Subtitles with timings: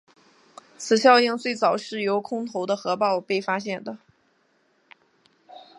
[0.79, 3.99] 此效应最早是由空投的核爆被发现的。